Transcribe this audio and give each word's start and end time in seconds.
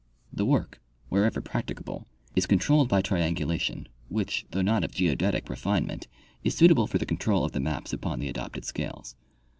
The 0.33 0.47
work, 0.47 0.81
wherever 1.09 1.41
practicable, 1.41 2.07
is 2.35 2.47
controlled 2.47 2.89
by 2.89 3.03
triangula 3.03 3.59
tion, 3.59 3.87
which, 4.09 4.47
though 4.49 4.63
not 4.63 4.83
of 4.83 4.93
geodetic 4.95 5.47
refinement, 5.47 6.07
is 6.43 6.55
suitable 6.57 6.87
for 6.87 6.97
the 6.97 7.05
control 7.05 7.45
of 7.45 7.51
the 7.51 7.59
maps 7.59 7.93
upon 7.93 8.19
the 8.19 8.27
adopted 8.27 8.65
scales. 8.65 9.15